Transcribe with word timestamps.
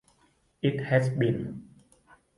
It 0.63 0.81
has 0.83 1.09
been. 1.09 1.63